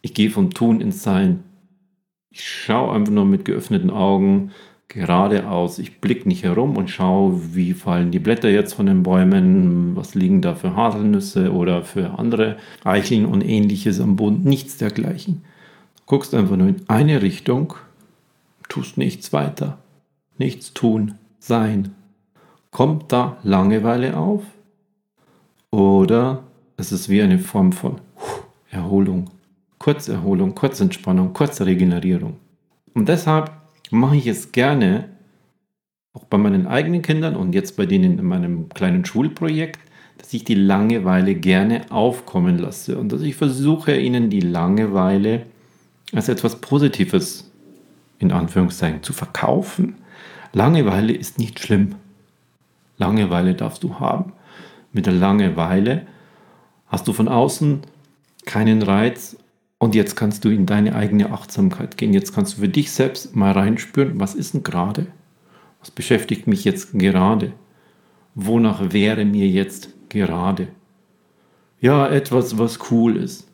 ich 0.05 0.13
gehe 0.13 0.29
vom 0.29 0.51
Tun 0.51 0.83
ins 0.83 1.03
Sein. 1.03 1.45
Ich 2.31 2.47
schaue 2.47 2.93
einfach 2.93 3.13
nur 3.13 3.25
mit 3.25 3.47
geöffneten 3.47 3.89
Augen 3.89 4.51
geradeaus. 4.89 5.79
Ich 5.79 6.01
blicke 6.01 6.29
nicht 6.29 6.45
herum 6.45 6.77
und 6.77 6.91
schaue, 6.91 7.55
wie 7.55 7.73
fallen 7.73 8.11
die 8.11 8.19
Blätter 8.19 8.51
jetzt 8.51 8.75
von 8.75 8.87
den 8.87 9.03
Bäumen, 9.03 9.97
was 9.97 10.15
liegen 10.15 10.41
da 10.41 10.55
für 10.55 10.77
Haselnüsse 10.77 11.53
oder 11.53 11.83
für 11.83 12.19
andere 12.19 12.57
Eicheln 12.85 13.27
und 13.27 13.43
ähnliches 13.43 14.01
am 14.01 14.17
Boden. 14.17 14.43
Nichts 14.45 14.77
dergleichen. 14.77 15.43
Du 15.97 16.03
guckst 16.07 16.35
einfach 16.35 16.57
nur 16.57 16.69
in 16.69 16.83
eine 16.89 17.23
Richtung, 17.23 17.75
tust 18.69 18.99
nichts 18.99 19.33
weiter. 19.33 19.79
Nichts 20.39 20.75
tun, 20.75 21.15
sein. 21.39 21.95
Kommt 22.71 23.13
da 23.13 23.37
Langeweile 23.43 24.17
auf? 24.17 24.43
Oder 25.71 26.43
ist 26.77 26.93
es 26.93 27.09
wie 27.09 27.23
eine 27.23 27.39
Form 27.39 27.73
von 27.73 28.01
Erholung, 28.71 29.31
Kurzerholung, 29.79 30.55
Kurzentspannung, 30.55 31.33
kurze 31.33 31.67
Regenerierung. 31.67 32.37
Und 32.95 33.09
deshalb 33.09 33.51
mache 33.95 34.17
ich 34.17 34.27
es 34.27 34.53
gerne, 34.53 35.09
auch 36.13 36.25
bei 36.25 36.39
meinen 36.39 36.67
eigenen 36.67 37.03
Kindern 37.03 37.37
und 37.37 37.55
jetzt 37.55 37.77
bei 37.77 37.87
denen 37.87 38.19
in 38.19 38.25
meinem 38.25 38.69
kleinen 38.69 39.05
Schulprojekt, 39.05 39.81
dass 40.19 40.33
ich 40.33 40.45
die 40.45 40.55
Langeweile 40.55 41.35
gerne 41.35 41.91
aufkommen 41.91 42.59
lasse 42.59 42.99
und 42.99 43.11
dass 43.11 43.23
ich 43.23 43.35
versuche, 43.35 43.97
ihnen 43.97 44.31
die 44.31 44.41
Langeweile 44.41 45.47
als 46.13 46.29
etwas 46.29 46.61
Positives 46.61 47.51
in 48.19 48.31
Anführungszeichen 48.31 49.03
zu 49.03 49.13
verkaufen. 49.13 49.97
Langeweile 50.53 51.13
ist 51.13 51.39
nicht 51.39 51.59
schlimm. 51.59 51.97
Langeweile 52.97 53.55
darfst 53.55 53.83
du 53.83 53.99
haben. 53.99 54.33
Mit 54.93 55.07
der 55.07 55.13
Langeweile 55.13 56.07
hast 56.87 57.09
du 57.09 57.13
von 57.13 57.27
außen 57.27 57.81
keinen 58.47 58.83
Reiz 58.83 59.37
und 59.85 59.95
jetzt 59.95 60.17
kannst 60.17 60.47
du 60.47 60.49
in 60.49 60.65
deine 60.65 60.95
eigene 60.95 61.31
Achtsamkeit 61.31 61.99
gehen. 61.99 62.15
Jetzt 62.15 62.35
kannst 62.35 62.57
du 62.57 62.63
für 62.63 62.71
dich 62.71 62.91
selbst 62.91 63.37
mal 63.37 63.53
reinspüren, 63.53 64.19
was 64.19 64.35
ist 64.35 64.55
denn 64.55 64.63
gerade? 64.63 65.09
Was 65.79 65.91
beschäftigt 65.91 66.47
mich 66.47 66.65
jetzt 66.65 66.99
gerade? 66.99 67.53
Wonach 68.35 68.95
wäre 68.95 69.27
mir 69.27 69.47
jetzt 69.47 69.91
gerade? 70.09 70.69
Ja, 71.83 72.09
etwas, 72.09 72.57
was 72.57 72.91
cool 72.91 73.19
ist. 73.19 73.47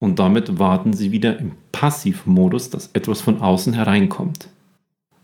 Und 0.00 0.18
damit 0.18 0.58
warten 0.58 0.94
sie 0.94 1.12
wieder 1.12 1.38
im 1.38 1.52
Passivmodus, 1.70 2.70
dass 2.70 2.90
etwas 2.92 3.20
von 3.20 3.40
außen 3.40 3.72
hereinkommt, 3.74 4.48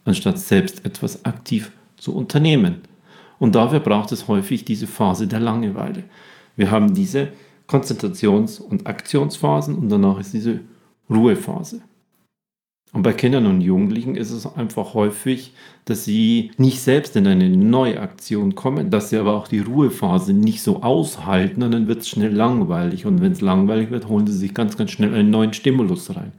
anstatt 0.05 0.39
selbst 0.39 0.87
etwas 0.87 1.25
aktiv 1.25 1.73
zu 1.97 2.15
unternehmen. 2.15 2.83
Und 3.41 3.57
dafür 3.57 3.81
braucht 3.81 4.13
es 4.13 4.29
häufig 4.29 4.65
diese 4.65 4.87
Phase 4.87 5.27
der 5.27 5.41
Langeweile. 5.41 6.05
Wir 6.55 6.71
haben 6.71 6.95
diese 6.95 7.33
Konzentrations- 7.67 8.61
und 8.61 8.87
Aktionsphasen 8.87 9.77
und 9.77 9.89
danach 9.89 10.21
ist 10.21 10.33
diese 10.33 10.61
Ruhephase. 11.11 11.83
Und 12.93 13.03
bei 13.03 13.13
Kindern 13.13 13.47
und 13.47 13.61
Jugendlichen 13.61 14.17
ist 14.17 14.31
es 14.31 14.47
einfach 14.47 14.95
häufig, 14.95 15.53
dass 15.85 16.05
sie 16.05 16.53
nicht 16.57 16.81
selbst 16.81 17.17
in 17.17 17.27
eine 17.27 17.51
Neuaktion 17.51 18.55
kommen, 18.55 18.91
dass 18.91 19.11
sie 19.11 19.19
aber 19.19 19.35
auch 19.35 19.49
die 19.49 19.59
Ruhephase 19.59 20.33
nicht 20.33 20.63
so 20.63 20.83
aushalten 20.83 21.63
und 21.63 21.73
dann 21.73 21.89
wird 21.89 22.01
es 22.01 22.09
schnell 22.09 22.33
langweilig. 22.33 23.05
Und 23.05 23.21
wenn 23.21 23.33
es 23.33 23.41
langweilig 23.41 23.91
wird, 23.91 24.09
holen 24.09 24.27
sie 24.27 24.33
sich 24.33 24.55
ganz, 24.55 24.77
ganz 24.77 24.93
schnell 24.93 25.13
einen 25.15 25.31
neuen 25.31 25.53
Stimulus 25.53 26.17
rein. 26.17 26.33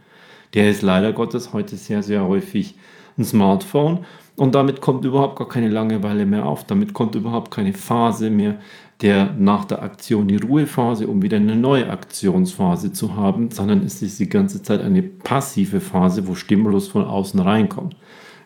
Der 0.53 0.69
ist 0.69 0.81
leider 0.81 1.11
Gottes 1.13 1.53
heute 1.53 1.75
sehr, 1.75 2.01
sehr 2.01 2.25
häufig 2.25 2.75
ein 3.17 3.25
Smartphone 3.25 4.05
und 4.37 4.55
damit 4.55 4.81
kommt 4.81 5.03
überhaupt 5.03 5.35
gar 5.37 5.49
keine 5.49 5.67
Langeweile 5.67 6.25
mehr 6.25 6.45
auf. 6.45 6.63
Damit 6.63 6.93
kommt 6.93 7.15
überhaupt 7.15 7.51
keine 7.51 7.73
Phase 7.73 8.29
mehr 8.29 8.59
der 9.01 9.33
nach 9.37 9.65
der 9.65 9.83
Aktion 9.83 10.27
die 10.27 10.37
Ruhephase, 10.37 11.07
um 11.07 11.21
wieder 11.21 11.37
eine 11.37 11.55
neue 11.55 11.89
Aktionsphase 11.89 12.91
zu 12.91 13.15
haben, 13.15 13.51
sondern 13.51 13.83
es 13.83 14.01
ist 14.01 14.19
die 14.19 14.29
ganze 14.29 14.63
Zeit 14.63 14.81
eine 14.81 15.03
passive 15.03 15.79
Phase, 15.79 16.27
wo 16.27 16.35
Stimulus 16.35 16.87
von 16.87 17.03
außen 17.03 17.39
reinkommt. 17.39 17.95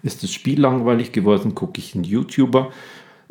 Ist 0.03 0.23
das 0.23 0.31
Spiel 0.31 0.59
langweilig 0.59 1.11
geworden, 1.11 1.55
gucke 1.55 1.79
ich 1.79 1.95
einen 1.95 2.03
YouTuber. 2.03 2.71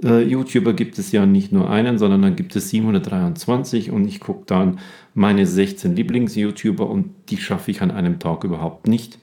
Äh, 0.03 0.23
YouTuber 0.23 0.73
gibt 0.73 0.99
es 0.99 1.13
ja 1.13 1.27
nicht 1.27 1.53
nur 1.53 1.69
einen, 1.69 1.99
sondern 1.99 2.23
dann 2.23 2.37
gibt 2.37 2.57
es 2.57 2.71
723 2.71 3.91
und 3.91 4.07
ich 4.07 4.21
gucke 4.21 4.45
dann 4.47 4.79
meine 5.15 5.47
16 5.47 5.95
Lieblings-YouTuber 5.95 6.89
und 6.89 7.11
die 7.29 7.37
schaffe 7.37 7.71
ich 7.71 7.83
an 7.83 7.91
einem 7.91 8.19
Tag 8.19 8.45
überhaupt 8.45 8.87
nicht. 8.87 9.19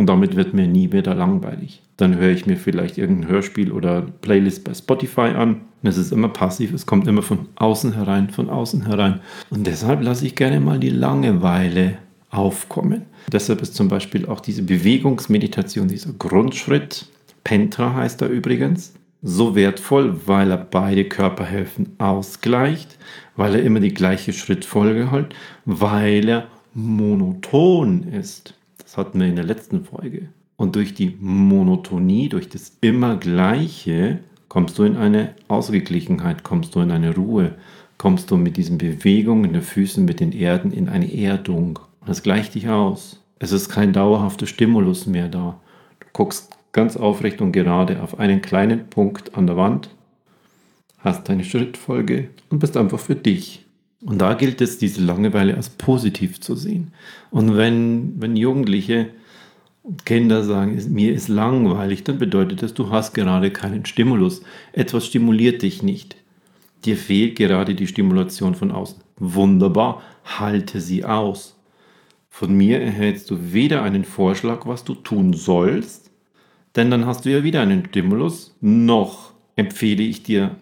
Und 0.00 0.06
damit 0.06 0.34
wird 0.34 0.54
mir 0.54 0.66
nie 0.66 0.92
wieder 0.92 1.14
langweilig. 1.14 1.82
Dann 1.98 2.16
höre 2.16 2.30
ich 2.30 2.46
mir 2.46 2.56
vielleicht 2.56 2.96
irgendein 2.96 3.28
Hörspiel 3.28 3.70
oder 3.70 4.00
Playlist 4.22 4.64
bei 4.64 4.72
Spotify 4.72 5.34
an. 5.36 5.60
Es 5.82 5.98
ist 5.98 6.10
immer 6.10 6.30
passiv, 6.30 6.72
es 6.72 6.86
kommt 6.86 7.06
immer 7.06 7.20
von 7.20 7.48
außen 7.56 7.92
herein, 7.92 8.30
von 8.30 8.48
außen 8.48 8.86
herein. 8.86 9.20
Und 9.50 9.66
deshalb 9.66 10.02
lasse 10.02 10.24
ich 10.24 10.36
gerne 10.36 10.58
mal 10.58 10.78
die 10.78 10.88
Langeweile 10.88 11.98
aufkommen. 12.30 13.02
Deshalb 13.30 13.60
ist 13.60 13.74
zum 13.74 13.88
Beispiel 13.88 14.24
auch 14.24 14.40
diese 14.40 14.62
Bewegungsmeditation, 14.62 15.88
dieser 15.88 16.14
Grundschritt, 16.14 17.04
Pentra 17.44 17.94
heißt 17.94 18.22
er 18.22 18.28
übrigens, 18.28 18.94
so 19.20 19.54
wertvoll, 19.54 20.18
weil 20.24 20.50
er 20.50 20.56
beide 20.56 21.04
Körperhälften 21.04 21.90
ausgleicht, 21.98 22.96
weil 23.36 23.54
er 23.54 23.62
immer 23.62 23.80
die 23.80 23.92
gleiche 23.92 24.32
Schrittfolge 24.32 25.10
hat, 25.10 25.34
weil 25.66 26.26
er 26.26 26.46
monoton 26.72 28.04
ist. 28.04 28.54
Das 28.90 28.96
hatten 28.96 29.20
wir 29.20 29.28
in 29.28 29.36
der 29.36 29.44
letzten 29.44 29.84
Folge. 29.84 30.30
Und 30.56 30.74
durch 30.74 30.94
die 30.94 31.16
Monotonie, 31.20 32.28
durch 32.28 32.48
das 32.48 32.76
immer 32.80 33.14
Gleiche, 33.14 34.18
kommst 34.48 34.76
du 34.78 34.82
in 34.82 34.96
eine 34.96 35.36
Ausgeglichenheit, 35.46 36.42
kommst 36.42 36.74
du 36.74 36.80
in 36.80 36.90
eine 36.90 37.14
Ruhe, 37.14 37.54
kommst 37.98 38.32
du 38.32 38.36
mit 38.36 38.56
diesen 38.56 38.78
Bewegungen 38.78 39.52
der 39.52 39.62
Füßen 39.62 40.04
mit 40.04 40.18
den 40.18 40.32
Erden 40.32 40.72
in 40.72 40.88
eine 40.88 41.14
Erdung. 41.14 41.78
Das 42.04 42.24
gleicht 42.24 42.56
dich 42.56 42.68
aus. 42.68 43.22
Es 43.38 43.52
ist 43.52 43.68
kein 43.68 43.92
dauerhafter 43.92 44.48
Stimulus 44.48 45.06
mehr 45.06 45.28
da. 45.28 45.60
Du 46.00 46.06
guckst 46.12 46.58
ganz 46.72 46.96
aufrecht 46.96 47.40
und 47.40 47.52
gerade 47.52 48.02
auf 48.02 48.18
einen 48.18 48.42
kleinen 48.42 48.90
Punkt 48.90 49.36
an 49.36 49.46
der 49.46 49.56
Wand, 49.56 49.90
hast 50.98 51.28
deine 51.28 51.44
Schrittfolge 51.44 52.30
und 52.48 52.58
bist 52.58 52.76
einfach 52.76 52.98
für 52.98 53.14
dich. 53.14 53.66
Und 54.02 54.18
da 54.18 54.34
gilt 54.34 54.60
es, 54.60 54.78
diese 54.78 55.02
Langeweile 55.02 55.56
als 55.56 55.68
positiv 55.68 56.40
zu 56.40 56.54
sehen. 56.54 56.92
Und 57.30 57.56
wenn, 57.56 58.14
wenn 58.20 58.36
Jugendliche 58.36 59.10
und 59.82 60.06
Kinder 60.06 60.42
sagen, 60.42 60.82
mir 60.88 61.12
ist 61.12 61.28
langweilig, 61.28 62.04
dann 62.04 62.18
bedeutet 62.18 62.62
das, 62.62 62.72
du 62.74 62.90
hast 62.90 63.12
gerade 63.12 63.50
keinen 63.50 63.84
Stimulus. 63.84 64.42
Etwas 64.72 65.06
stimuliert 65.06 65.62
dich 65.62 65.82
nicht. 65.82 66.16
Dir 66.84 66.96
fehlt 66.96 67.36
gerade 67.36 67.74
die 67.74 67.86
Stimulation 67.86 68.54
von 68.54 68.70
außen. 68.70 69.02
Wunderbar, 69.18 70.02
halte 70.24 70.80
sie 70.80 71.04
aus. 71.04 71.56
Von 72.30 72.54
mir 72.54 72.80
erhältst 72.80 73.30
du 73.30 73.52
weder 73.52 73.82
einen 73.82 74.04
Vorschlag, 74.04 74.66
was 74.66 74.84
du 74.84 74.94
tun 74.94 75.34
sollst, 75.34 76.10
denn 76.76 76.90
dann 76.90 77.04
hast 77.04 77.24
du 77.24 77.30
ja 77.30 77.42
wieder 77.42 77.60
einen 77.60 77.84
Stimulus, 77.86 78.56
noch 78.60 79.32
empfehle 79.56 80.04
ich 80.04 80.22
dir 80.22 80.56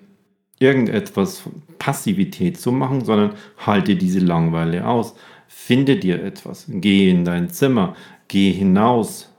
irgendetwas 0.58 1.42
Passivität 1.88 2.60
zu 2.60 2.70
machen, 2.70 3.02
sondern 3.02 3.30
halte 3.64 3.96
diese 3.96 4.18
Langweile 4.18 4.86
aus. 4.86 5.14
Finde 5.46 5.96
dir 5.96 6.22
etwas, 6.22 6.66
geh 6.68 7.08
in 7.08 7.24
dein 7.24 7.48
Zimmer, 7.48 7.96
geh 8.28 8.52
hinaus 8.52 9.32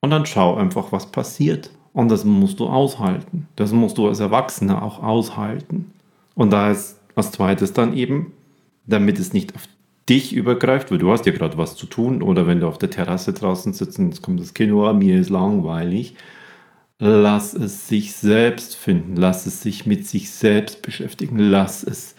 und 0.00 0.10
dann 0.10 0.26
schau 0.26 0.56
einfach, 0.56 0.90
was 0.90 1.12
passiert. 1.12 1.70
Und 1.92 2.10
das 2.10 2.24
musst 2.24 2.58
du 2.58 2.66
aushalten. 2.66 3.46
Das 3.54 3.70
musst 3.70 3.98
du 3.98 4.08
als 4.08 4.18
Erwachsener 4.18 4.82
auch 4.82 5.00
aushalten. 5.00 5.92
Und 6.34 6.52
da 6.52 6.72
ist 6.72 6.98
als 7.14 7.30
zweites 7.30 7.72
dann 7.72 7.96
eben, 7.96 8.32
damit 8.86 9.20
es 9.20 9.32
nicht 9.32 9.54
auf 9.54 9.68
dich 10.08 10.34
übergreift, 10.34 10.90
weil 10.90 10.98
du 10.98 11.12
hast 11.12 11.24
ja 11.24 11.30
gerade 11.30 11.56
was 11.56 11.76
zu 11.76 11.86
tun 11.86 12.20
oder 12.20 12.48
wenn 12.48 12.58
du 12.58 12.66
auf 12.66 12.78
der 12.78 12.90
Terrasse 12.90 13.32
draußen 13.32 13.72
sitzt 13.72 14.00
und 14.00 14.06
jetzt 14.08 14.22
kommt 14.22 14.40
das 14.40 14.54
Kino, 14.54 14.92
mir 14.92 15.20
ist 15.20 15.30
langweilig, 15.30 16.16
Lass 16.98 17.52
es 17.52 17.88
sich 17.88 18.14
selbst 18.14 18.74
finden. 18.74 19.16
Lass 19.16 19.44
es 19.44 19.62
sich 19.62 19.84
mit 19.84 20.06
sich 20.06 20.30
selbst 20.30 20.80
beschäftigen. 20.80 21.38
Lass 21.38 21.84
es 21.84 22.14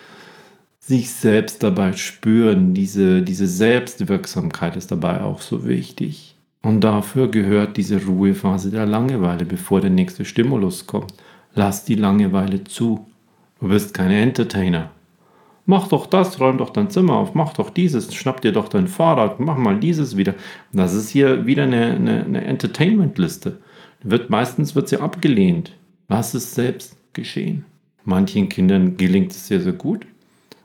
sich 0.80 1.10
selbst 1.10 1.64
dabei 1.64 1.94
spüren. 1.94 2.76
Diese, 2.76 3.24
diese 3.24 3.48
Selbstwirksamkeit 3.48 4.76
ist 4.76 4.92
dabei 4.92 5.22
auch 5.22 5.42
so 5.42 5.66
wichtig. 5.66 6.36
Und 6.62 6.82
dafür 6.82 7.30
gehört 7.30 7.78
diese 7.78 8.04
Ruhephase 8.06 8.70
der 8.70 8.86
Langeweile, 8.86 9.46
bevor 9.46 9.82
der 9.82 9.90
nächste 9.90 10.26
Stimulus 10.26 10.86
kommt. 10.86 11.14
Lass 11.56 11.86
die 11.86 11.96
Langeweile 11.96 12.64
zu. 12.64 13.08
Du 13.60 13.70
bist 13.70 13.96
kein 13.96 14.12
Entertainer. 14.12 14.92
Mach 15.66 15.88
doch 15.88 16.06
das, 16.06 16.40
räum 16.40 16.60
doch 16.60 16.70
dein 16.70 16.90
Zimmer 16.90 17.16
auf, 17.16 17.34
mach 17.34 17.54
doch 17.54 17.70
dieses, 17.70 18.14
schnapp 18.14 18.40
dir 18.42 18.54
doch 18.54 18.70
dein 18.70 18.88
Fahrrad, 18.88 19.42
mach 19.42 19.58
mal 19.58 19.78
dieses 19.78 20.16
wieder. 20.16 20.34
Das 20.72 20.94
ist 20.94 21.10
hier 21.10 21.46
wieder 21.46 21.64
eine, 21.64 21.96
eine, 21.96 22.24
eine 22.24 22.46
Entertainment-Liste 22.46 23.60
wird 24.10 24.30
meistens 24.30 24.76
wird 24.76 24.90
sie 24.90 25.02
abgelehnt. 25.02 25.74
Lass 26.08 26.34
es 26.34 26.56
selbst 26.56 26.96
geschehen. 27.14 27.66
Manchen 28.04 28.48
Kindern 28.48 28.96
gelingt 28.96 29.32
es 29.32 29.48
sehr, 29.48 29.60
sehr 29.60 29.74
gut, 29.74 30.06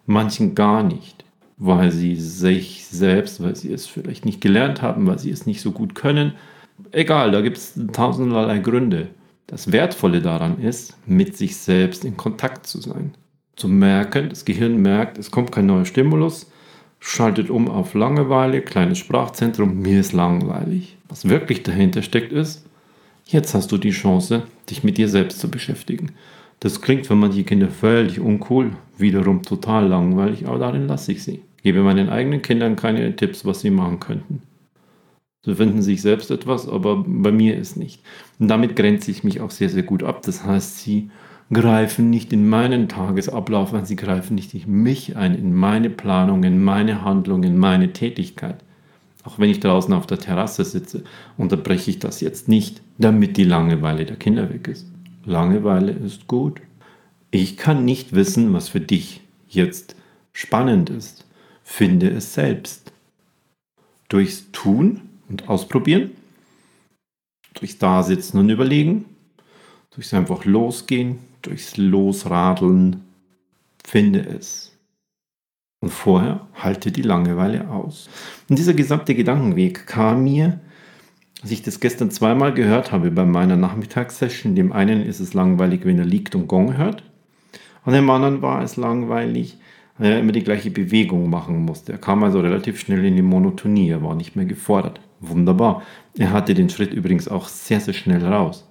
manchen 0.07 0.55
gar 0.55 0.85
nicht, 0.85 1.25
weil 1.57 1.91
sie 1.91 2.15
sich 2.15 2.87
selbst, 2.87 3.43
weil 3.43 3.57
sie 3.57 3.73
es 3.73 3.87
vielleicht 3.87 4.25
nicht 4.25 4.41
gelernt 4.41 4.81
haben, 4.81 5.07
weil 5.07 5.19
sie 5.19 5.31
es 5.31 5.45
nicht 5.45 5.61
so 5.61 5.73
gut 5.73 5.97
können. 5.97 6.35
Egal, 6.93 7.33
da 7.33 7.41
gibt 7.41 7.57
es 7.57 7.75
tausenderlei 7.93 8.59
Gründe. 8.59 9.09
Das 9.49 9.73
Wertvolle 9.73 10.23
daran 10.23 10.61
ist, 10.61 10.97
mit 11.07 11.37
sich 11.37 11.57
selbst 11.57 12.05
in 12.05 12.17
Kontakt 12.17 12.67
zu 12.67 12.81
sein. 12.81 13.15
Zu 13.57 13.69
merken, 13.69 14.29
das 14.29 14.45
Gehirn 14.45 14.81
merkt, 14.81 15.19
es 15.19 15.31
kommt 15.31 15.53
kein 15.53 15.67
neuer 15.67 15.85
Stimulus, 15.85 16.51
schaltet 17.01 17.51
um 17.51 17.69
auf 17.69 17.95
Langeweile, 17.95 18.63
kleines 18.63 18.99
Sprachzentrum, 18.99 19.81
mir 19.81 20.01
ist 20.01 20.13
langweilig. 20.13 20.97
Was 21.09 21.29
wirklich 21.29 21.65
dahinter 21.65 22.03
steckt 22.03 22.33
ist, 22.33 22.65
Jetzt 23.25 23.55
hast 23.55 23.73
du 23.73 23.79
die 23.79 23.91
Chance, 23.91 24.43
dich 24.69 24.85
mit 24.85 24.99
dir 24.99 25.09
selbst 25.09 25.41
zu 25.41 25.51
beschäftigen. 25.51 26.13
Das 26.61 26.81
klingt 26.81 27.07
für 27.07 27.15
manche 27.15 27.45
Kinder 27.45 27.69
völlig 27.69 28.21
uncool, 28.21 28.73
wiederum 28.97 29.43
total 29.43 29.89
langweilig, 29.89 30.47
aber 30.47 30.59
darin 30.59 30.87
lasse 30.87 31.13
ich 31.13 31.25
sie. 31.25 31.43
Gebe 31.63 31.83
meinen 31.83 32.09
eigenen 32.09 32.43
Kindern 32.43 32.77
keine 32.77 33.17
Tipps, 33.17 33.45
was 33.45 33.61
sie 33.61 33.71
machen 33.71 34.01
könnten. 34.01 34.43
Sie 35.45 35.57
finden 35.57 35.83
sich 35.83 36.03
selbst 36.03 36.31
etwas, 36.31 36.69
aber 36.69 37.03
bei 37.05 37.33
mir 37.33 37.57
ist 37.57 37.77
nicht. 37.77 38.01
Und 38.39 38.47
damit 38.47 38.77
grenze 38.77 39.11
ich 39.11 39.25
mich 39.25 39.41
auch 39.41 39.51
sehr, 39.51 39.69
sehr 39.69 39.83
gut 39.83 40.05
ab. 40.05 40.23
Das 40.23 40.45
heißt, 40.45 40.79
sie 40.79 41.11
greifen 41.53 42.11
nicht 42.11 42.33
in 42.33 42.49
meinen 42.49 42.89
Tagesablauf 42.89 43.75
ein, 43.75 43.85
sie 43.85 43.97
greifen 43.97 44.37
nicht 44.37 44.55
in 44.55 44.71
mich 44.71 45.17
ein, 45.17 45.35
in 45.35 45.53
meine 45.53 45.91
Planung, 45.91 46.45
in 46.45 46.63
meine 46.63 47.03
Handlung, 47.03 47.43
in 47.43 47.59
meine 47.59 47.93
Tätigkeit. 47.93 48.63
Auch 49.25 49.39
wenn 49.39 49.51
ich 49.51 49.61
draußen 49.61 49.95
auf 49.95 50.07
der 50.07 50.19
Terrasse 50.19 50.65
sitze, 50.65 51.05
unterbreche 51.37 51.91
ich 51.91 51.99
das 51.99 52.21
jetzt 52.21 52.49
nicht, 52.49 52.83
damit 52.99 53.37
die 53.37 53.45
Langeweile 53.45 54.05
der 54.05 54.17
Kinder 54.17 54.53
weg 54.53 54.69
ist. 54.69 54.87
Langeweile 55.25 55.93
ist 55.93 56.27
gut. 56.27 56.61
Ich 57.31 57.57
kann 57.57 57.85
nicht 57.85 58.15
wissen, 58.15 58.53
was 58.53 58.69
für 58.69 58.81
dich 58.81 59.21
jetzt 59.49 59.95
spannend 60.33 60.91
ist. 60.91 61.25
Finde 61.63 62.11
es 62.11 62.35
selbst. 62.35 62.93
Durchs 64.09 64.51
Tun 64.51 65.03
und 65.29 65.49
Ausprobieren 65.49 66.11
Durchs 67.55 67.79
Dasitzen 67.79 68.41
und 68.41 68.49
Überlegen, 68.49 69.05
durchs 69.91 70.15
einfach 70.15 70.45
Losgehen, 70.45 71.19
durchs 71.43 71.77
Losradeln. 71.77 73.05
Finde 73.85 74.21
es. 74.21 74.72
Und 75.83 75.91
vorher 75.91 76.47
halte 76.55 76.93
die 76.93 77.03
Langeweile 77.03 77.69
aus. 77.69 78.09
Und 78.49 78.57
dieser 78.57 78.73
gesamte 78.73 79.17
Gedankenweg 79.17 79.85
kam 79.89 80.23
mir, 80.23 80.61
als 81.43 81.51
ich 81.51 81.63
das 81.63 81.81
gestern 81.81 82.13
zweimal 82.13 82.55
gehört 82.55 82.93
habe 82.93 83.11
bei 83.11 83.25
meiner 83.25 83.57
Nachmittagssession. 83.57 84.55
Dem 84.55 84.73
einen 84.73 85.05
ist 85.05 85.19
es 85.19 85.35
langweilig, 85.35 85.81
wenn 85.85 85.99
er 85.99 86.05
liegt 86.05 86.37
und 86.37 86.47
Gong 86.47 86.77
hört. 86.77 87.03
Und 87.85 87.95
dem 87.95 88.09
anderen 88.11 88.43
war 88.43 88.63
es 88.63 88.77
langweilig, 88.77 89.59
weil 89.99 90.13
er 90.13 90.21
immer 90.21 90.31
die 90.31 90.45
gleiche 90.45 90.71
Bewegung 90.71 91.29
machen 91.29 91.65
musste. 91.65 91.91
Er 91.91 91.99
kam 91.99 92.23
also 92.23 92.39
relativ 92.39 92.79
schnell 92.79 93.05
in 93.05 93.17
die 93.17 93.23
Monotonie, 93.23 93.91
er 93.91 94.05
war 94.05 94.15
nicht 94.15 94.37
mehr 94.37 94.47
gefordert. 94.47 95.01
Wunderbar. 95.19 95.83
Er 96.17 96.31
hatte 96.31 96.55
den 96.55 96.71
Schritt 96.71 96.95
übrigens 96.95 97.27
auch 97.27 97.49
sehr, 97.49 97.81
sehr 97.81 97.95
schnell 97.95 98.25
raus. 98.25 98.69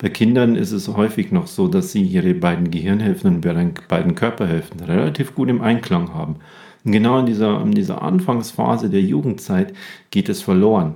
Bei 0.00 0.08
Kindern 0.08 0.54
ist 0.54 0.70
es 0.70 0.86
häufig 0.86 1.32
noch 1.32 1.48
so, 1.48 1.66
dass 1.66 1.90
sie 1.90 2.04
ihre 2.04 2.32
beiden 2.32 2.70
Gehirnhälften 2.70 3.34
und 3.34 3.44
ihre 3.44 3.72
beiden 3.88 4.14
Körperhälften 4.14 4.78
relativ 4.78 5.34
gut 5.34 5.48
im 5.48 5.60
Einklang 5.60 6.14
haben. 6.14 6.36
Und 6.84 6.92
genau 6.92 7.18
in 7.18 7.26
dieser, 7.26 7.60
in 7.60 7.72
dieser 7.72 8.00
Anfangsphase 8.00 8.90
der 8.90 9.02
Jugendzeit 9.02 9.74
geht 10.12 10.28
es 10.28 10.40
verloren. 10.40 10.94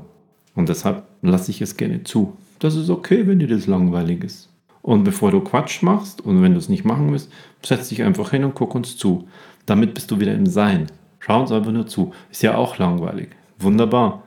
Und 0.55 0.69
deshalb 0.69 1.03
lasse 1.21 1.51
ich 1.51 1.61
es 1.61 1.77
gerne 1.77 2.05
zu. 2.05 2.37
Das 2.61 2.77
ist 2.77 2.91
okay, 2.91 3.27
wenn 3.27 3.41
dir 3.41 3.49
das 3.49 3.67
langweilig 3.67 4.23
ist. 4.23 4.49
Und 4.83 5.03
bevor 5.03 5.33
du 5.33 5.41
Quatsch 5.41 5.83
machst 5.83 6.21
und 6.21 6.41
wenn 6.41 6.53
du 6.53 6.59
es 6.59 6.69
nicht 6.69 6.85
machen 6.85 7.11
willst, 7.11 7.33
setz 7.61 7.89
dich 7.89 8.05
einfach 8.05 8.31
hin 8.31 8.45
und 8.45 8.55
guck 8.55 8.77
uns 8.77 8.97
zu. 8.97 9.27
Damit 9.67 9.95
bist 9.95 10.13
du 10.13 10.21
wieder 10.21 10.35
im 10.35 10.47
Sein. 10.47 10.87
Schau 11.19 11.41
uns 11.41 11.51
einfach 11.51 11.73
nur 11.73 11.89
zu. 11.89 12.13
Ist 12.31 12.45
ja 12.45 12.55
auch 12.55 12.79
langweilig. 12.79 13.31
Wunderbar. 13.59 14.23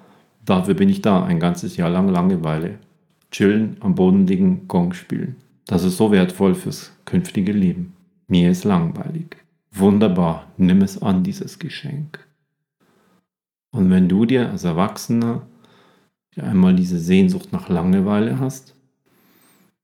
Dafür 0.46 0.74
bin 0.74 0.90
ich 0.90 1.02
da. 1.02 1.24
Ein 1.24 1.40
ganzes 1.40 1.78
Jahr 1.78 1.90
lang 1.90 2.10
Langeweile 2.10 2.80
chillen, 3.32 3.78
am 3.80 3.96
Boden 3.96 4.28
liegen, 4.28 4.68
Gong 4.68 4.94
spielen. 4.94 5.36
Das 5.66 5.84
ist 5.84 5.98
so 5.98 6.12
wertvoll 6.12 6.56
fürs 6.56 6.92
künftige 7.06 7.52
Leben. 7.52 7.94
Mir 8.28 8.52
ist 8.52 8.64
langweilig. 8.64 9.38
Wunderbar, 9.72 10.48
nimm 10.58 10.82
es 10.82 11.02
an, 11.02 11.24
dieses 11.24 11.60
Geschenk. 11.60 12.26
Und 13.72 13.90
wenn 13.90 14.08
du 14.08 14.26
dir 14.26 14.50
als 14.50 14.64
Erwachsener 14.64 15.42
einmal 16.38 16.76
diese 16.76 17.00
Sehnsucht 17.00 17.52
nach 17.52 17.70
Langeweile 17.70 18.40
hast, 18.40 18.74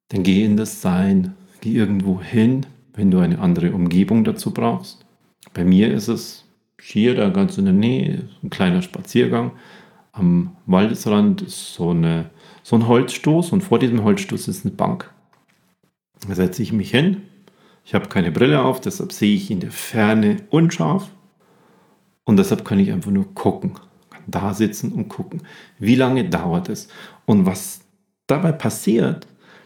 dann 0.09 0.23
geh 0.23 0.43
in 0.43 0.57
das 0.57 0.81
Sein, 0.81 1.33
geh 1.61 1.73
irgendwo 1.73 2.21
hin, 2.21 2.65
wenn 2.93 3.11
du 3.11 3.19
eine 3.19 3.39
andere 3.39 3.71
Umgebung 3.71 4.23
dazu 4.23 4.51
brauchst. 4.51 5.05
Bei 5.53 5.63
mir 5.63 5.93
ist 5.93 6.07
es 6.07 6.45
hier 6.81 7.15
da 7.15 7.29
ganz 7.29 7.57
in 7.57 7.65
der 7.65 7.73
Nähe, 7.73 8.23
ein 8.43 8.49
kleiner 8.49 8.81
Spaziergang. 8.81 9.51
Am 10.11 10.57
Waldesrand 10.65 11.41
ist 11.41 11.73
so 11.73 11.91
eine 11.91 12.29
so 12.63 12.75
ein 12.75 12.87
Holzstoß 12.87 13.51
und 13.51 13.61
vor 13.61 13.79
diesem 13.79 14.03
Holzstoß 14.03 14.47
ist 14.47 14.65
eine 14.65 14.73
Bank. 14.73 15.11
Da 16.27 16.35
setze 16.35 16.61
ich 16.61 16.73
mich 16.73 16.91
hin. 16.91 17.23
Ich 17.83 17.95
habe 17.95 18.07
keine 18.07 18.31
Brille 18.31 18.61
auf, 18.61 18.79
deshalb 18.79 19.11
sehe 19.11 19.35
ich 19.35 19.49
in 19.49 19.59
der 19.59 19.71
Ferne 19.71 20.37
unscharf. 20.49 21.09
Und 22.23 22.37
deshalb 22.37 22.63
kann 22.63 22.79
ich 22.79 22.91
einfach 22.91 23.11
nur 23.11 23.33
gucken. 23.33 23.73
Kann 24.11 24.23
da 24.27 24.53
sitzen 24.53 24.91
und 24.91 25.09
gucken. 25.09 25.41
Wie 25.79 25.95
lange 25.95 26.29
dauert 26.29 26.69
es? 26.69 26.87
Und 27.25 27.45
was 27.45 27.81
dabei 28.27 28.51
passiert, 28.51 29.25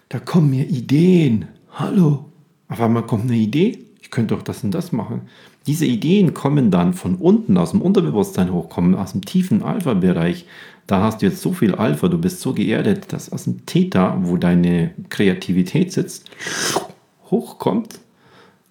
da 0.10 0.20
kommen 0.20 0.52
mir 0.52 0.66
Ideen. 0.66 1.50
Hallo. 1.74 2.32
Auf 2.70 2.80
einmal 2.80 3.06
kommt 3.06 3.26
eine 3.26 3.36
Idee. 3.36 3.86
Ich 4.02 4.10
könnte 4.10 4.34
doch 4.34 4.44
das 4.44 4.64
und 4.64 4.72
das 4.72 4.92
machen. 4.92 5.28
Diese 5.68 5.86
Ideen 5.86 6.34
kommen 6.34 6.70
dann 6.70 6.94
von 6.94 7.16
unten 7.16 7.58
aus 7.58 7.72
dem 7.72 7.82
Unterbewusstsein 7.82 8.54
hochkommen, 8.54 8.96
aus 8.96 9.14
dem 9.14 9.26
tiefen 9.26 9.64
Alpha-Bereich 9.64 10.46
da 10.88 11.02
hast 11.02 11.22
du 11.22 11.26
jetzt 11.26 11.42
so 11.42 11.52
viel 11.52 11.74
Alpha, 11.74 12.08
du 12.08 12.18
bist 12.18 12.42
so 12.42 12.54
geerdet, 12.54 13.12
dass 13.12 13.32
aus 13.32 13.46
dem 13.46 13.66
Theta, 13.66 14.20
wo 14.22 14.38
deine 14.38 14.92
Kreativität 15.10 15.92
sitzt, 15.92 16.30
hochkommt, 17.32 18.00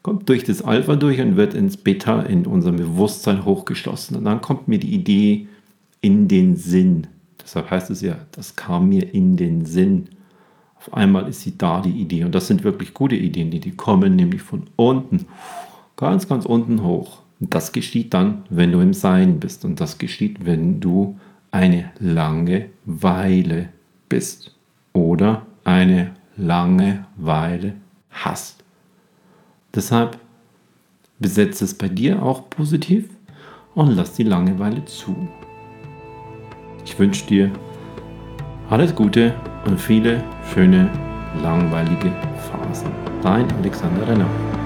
kommt 0.03 0.29
durch 0.29 0.45
das 0.45 0.63
Alpha 0.63 0.95
durch 0.95 1.21
und 1.21 1.37
wird 1.37 1.55
ins 1.55 1.77
Beta, 1.77 2.23
in 2.23 2.47
unserem 2.47 2.77
Bewusstsein 2.77 3.45
hochgeschlossen. 3.45 4.17
Und 4.17 4.25
dann 4.25 4.41
kommt 4.41 4.69
mir 4.69 4.79
die 4.79 4.95
Idee 4.95 5.49
in 6.03 6.29
den 6.29 6.57
Sinn. 6.57 7.09
Deshalb 7.43 7.71
heißt 7.71 7.91
es 7.91 8.01
ja, 8.01 8.17
das 8.33 8.55
kam 8.55 8.91
mir 8.91 9.13
in 9.13 9.37
den 9.37 9.65
Sinn. 9.65 10.09
Auf 10.77 10.95
einmal 10.95 11.29
ist 11.29 11.41
sie 11.41 11.59
da, 11.59 11.81
die 11.81 11.91
Idee. 11.91 12.25
Und 12.25 12.35
das 12.35 12.47
sind 12.47 12.63
wirklich 12.63 12.95
gute 12.95 13.17
Ideen, 13.17 13.51
die, 13.51 13.61
die 13.61 13.73
kommen 13.73 14.15
nämlich 14.15 14.43
von 14.43 14.65
unten, 14.77 15.27
ganz, 15.97 16.29
ganz 16.29 16.47
unten 16.47 16.83
hoch. 16.83 17.21
Das 17.41 17.73
geschieht 17.73 18.15
dann, 18.15 18.45
wenn 18.51 18.73
du 18.73 18.81
im 18.81 18.95
Sein 18.95 19.41
bist. 19.41 19.65
Und 19.65 19.81
das 19.81 19.99
geschieht, 19.99 20.45
wenn 20.47 20.81
du 20.81 21.19
eine 21.51 21.91
lange 22.01 22.71
Weile 22.85 23.69
bist 24.09 24.55
oder 24.93 25.47
eine 25.65 26.13
lange 26.37 27.07
Weile 27.17 27.75
hast. 28.11 28.65
Deshalb 29.75 30.19
besetze 31.19 31.65
es 31.65 31.75
bei 31.75 31.89
dir 31.89 32.23
auch 32.23 32.49
positiv 32.51 33.09
und 33.75 33.91
lass 33.91 34.15
die 34.15 34.25
Langeweile 34.25 34.85
zu. 34.85 35.29
Ich 36.85 36.99
wünsche 36.99 37.27
dir 37.27 37.51
alles 38.71 38.95
Gute 38.95 39.35
und 39.67 39.81
viele 39.81 40.23
schöne, 40.53 40.91
langweilige 41.43 42.13
Phasen. 42.51 42.91
Dein 43.23 43.51
Alexander 43.53 44.07
Renner. 44.07 44.64